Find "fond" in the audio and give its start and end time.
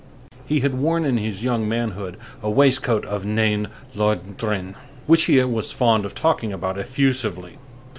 5.71-6.05